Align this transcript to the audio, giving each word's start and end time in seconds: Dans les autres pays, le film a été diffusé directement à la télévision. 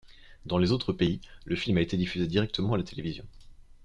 Dans 0.47 0.57
les 0.57 0.71
autres 0.71 0.93
pays, 0.93 1.21
le 1.45 1.55
film 1.55 1.77
a 1.77 1.81
été 1.81 1.95
diffusé 1.95 2.25
directement 2.25 2.73
à 2.73 2.77
la 2.77 2.81
télévision. 2.83 3.27